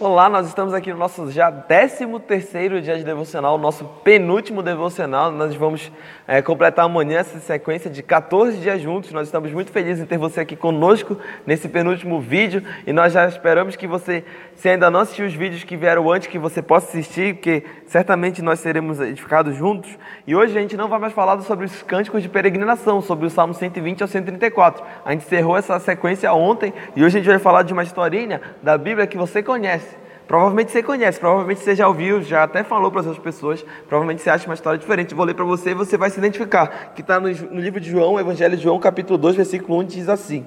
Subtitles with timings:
[0.00, 5.32] Olá, nós estamos aqui no nosso já 13 terceiro dia de devocional, nosso penúltimo devocional.
[5.32, 5.90] Nós vamos
[6.24, 9.10] é, completar amanhã essa sequência de 14 dias juntos.
[9.10, 13.26] Nós estamos muito felizes em ter você aqui conosco nesse penúltimo vídeo e nós já
[13.26, 14.22] esperamos que você,
[14.54, 18.40] se ainda não assistiu os vídeos que vieram antes, que você possa assistir, porque certamente
[18.40, 19.98] nós seremos edificados juntos.
[20.24, 23.30] E hoje a gente não vai mais falar sobre os cânticos de peregrinação, sobre o
[23.30, 24.84] Salmo 120 ao 134.
[25.04, 28.40] A gente encerrou essa sequência ontem e hoje a gente vai falar de uma historinha
[28.62, 29.87] da Bíblia que você conhece.
[30.28, 34.20] Provavelmente você conhece, provavelmente você já ouviu, já até falou para as outras pessoas, provavelmente
[34.20, 35.14] você acha uma história diferente.
[35.14, 36.92] Vou ler para você e você vai se identificar.
[36.94, 40.08] Que está no, no, livro de João, Evangelho de João, capítulo 2, versículo 1, diz
[40.10, 40.46] assim.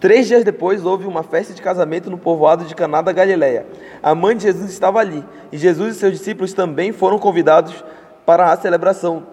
[0.00, 3.66] Três dias depois houve uma festa de casamento no povoado de Caná da Galileia.
[4.02, 7.84] A mãe de Jesus estava ali, e Jesus e seus discípulos também foram convidados
[8.24, 9.26] para a celebração.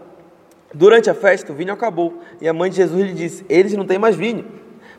[0.73, 3.85] Durante a festa, o vinho acabou, e a mãe de Jesus lhe disse: Eles não
[3.85, 4.45] têm mais vinho.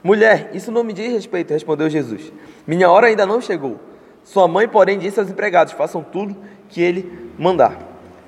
[0.02, 2.32] Mulher, isso não me diz respeito, respondeu Jesus.
[2.66, 3.89] Minha hora ainda não chegou.
[4.24, 6.36] Sua mãe, porém, disse aos empregados: façam tudo
[6.68, 7.76] que ele mandar.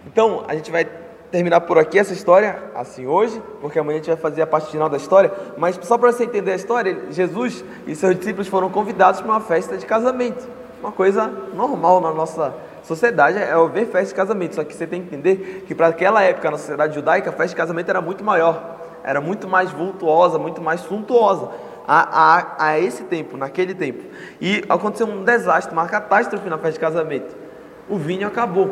[0.07, 0.87] Então, a gente vai
[1.31, 4.71] terminar por aqui essa história, assim hoje, porque amanhã a gente vai fazer a parte
[4.71, 5.33] final da história.
[5.57, 9.41] Mas só para você entender a história, Jesus e seus discípulos foram convidados para uma
[9.41, 10.47] festa de casamento.
[10.81, 12.53] Uma coisa normal na nossa
[12.83, 14.57] sociedade é ver festa de casamento.
[14.57, 17.49] Só que você tem que entender que para aquela época, na sociedade judaica, a festa
[17.49, 21.49] de casamento era muito maior, era muito mais vultuosa, muito mais suntuosa
[21.87, 24.03] a, a, a esse tempo, naquele tempo.
[24.41, 27.35] E aconteceu um desastre, uma catástrofe na festa de casamento.
[27.89, 28.71] O vinho acabou.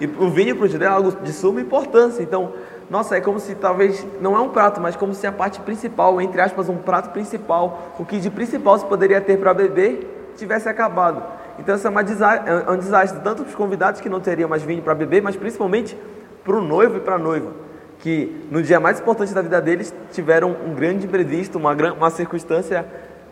[0.00, 2.22] E o vinho para o judeu é algo de suma importância.
[2.22, 2.52] Então,
[2.90, 6.20] nossa, é como se talvez, não é um prato, mas como se a parte principal,
[6.20, 10.68] entre aspas, um prato principal, o que de principal se poderia ter para beber, tivesse
[10.68, 11.22] acabado.
[11.58, 14.62] Então, isso é, uma é um desastre, tanto para os convidados que não teriam mais
[14.62, 15.96] vinho para beber, mas principalmente
[16.44, 17.65] para o noivo e para a noiva
[18.00, 22.86] que no dia mais importante da vida deles tiveram um grande imprevisto, uma, uma circunstância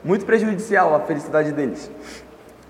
[0.04, 1.90] muito prejudicial à felicidade deles.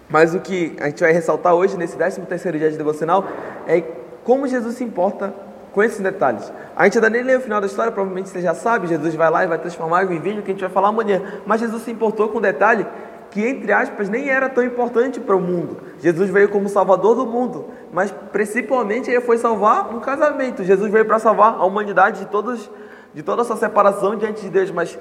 [0.09, 3.27] Mas o que a gente vai ressaltar hoje, nesse 13 terceiro dia de devocional,
[3.67, 3.83] é
[4.23, 5.35] como Jesus se importa
[5.73, 6.53] com esses detalhes.
[6.77, 9.29] A gente ainda nem leu o final da história, provavelmente você já sabe, Jesus vai
[9.29, 11.21] lá e vai transformar em vinho, que a gente vai falar amanhã.
[11.45, 12.87] Mas Jesus se importou com um detalhe
[13.35, 15.79] que, entre aspas, nem era tão importante para o mundo.
[15.99, 20.63] Jesus veio como salvador do mundo, mas principalmente ele foi salvar um casamento.
[20.63, 22.71] Jesus veio para salvar a humanidade de, todos,
[23.13, 24.97] de toda essa separação diante de Deus, mas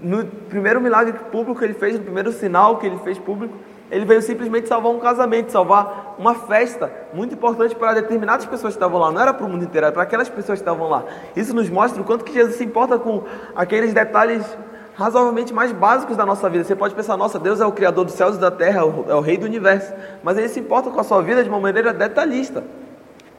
[0.00, 3.54] no primeiro milagre público que ele fez, no primeiro sinal que ele fez público,
[3.88, 8.78] ele veio simplesmente salvar um casamento, salvar uma festa muito importante para determinadas pessoas que
[8.78, 9.12] estavam lá.
[9.12, 11.04] Não era para o mundo inteiro, era para aquelas pessoas que estavam lá.
[11.36, 13.22] Isso nos mostra o quanto que Jesus se importa com
[13.54, 14.44] aqueles detalhes
[14.96, 16.64] razoavelmente mais básicos da nossa vida.
[16.64, 19.20] Você pode pensar, nossa, Deus é o Criador dos céus e da terra, é o
[19.20, 19.92] Rei do universo.
[20.22, 22.64] Mas ele se importa com a sua vida de uma maneira detalhista.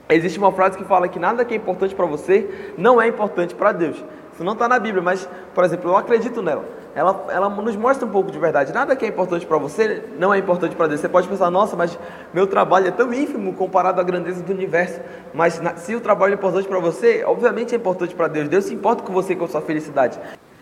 [0.10, 3.54] Existe uma frase que fala que nada que é importante para você não é importante
[3.54, 4.02] para Deus.
[4.34, 6.64] Isso não está na Bíblia, mas, por exemplo, eu acredito nela.
[6.96, 8.72] Ela, ela nos mostra um pouco de verdade.
[8.72, 11.02] Nada que é importante para você não é importante para Deus.
[11.02, 11.98] Você pode pensar, nossa, mas
[12.34, 15.02] meu trabalho é tão ínfimo comparado à grandeza do universo.
[15.34, 18.48] Mas se o trabalho é importante para você, obviamente é importante para Deus.
[18.48, 20.20] Deus se importa com você e com sua felicidade.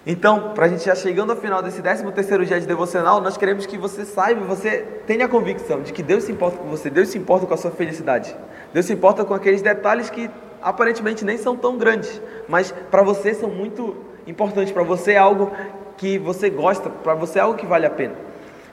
[0.08, 3.38] Então, para a gente já chegando ao final desse 13 terceiro dia de devocional, nós
[3.38, 6.92] queremos que você saiba, você tenha a convicção de que Deus se importa com você,
[6.92, 8.36] Deus se importa com a sua felicidade.
[8.72, 10.30] Deus se importa com aqueles detalhes que
[10.62, 13.96] aparentemente nem são tão grandes, mas para você são muito
[14.28, 15.52] importantes, para você é algo
[15.98, 18.25] que você gosta, para você é algo que vale a pena.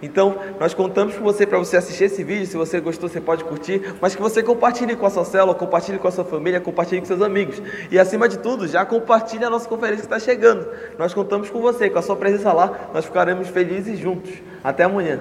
[0.02, 2.44] Então, nós contamos com você para você assistir esse vídeo.
[2.46, 5.98] Se você gostou, você pode curtir, mas que você compartilhe com a sua célula, compartilhe
[5.98, 7.62] com a sua família, compartilhe com seus amigos.
[7.90, 10.66] E acima de tudo, já compartilhe a nossa conferência que está chegando.
[10.98, 14.32] Nós contamos com você, com a sua presença lá, nós ficaremos felizes juntos.
[14.64, 15.20] Até amanhã.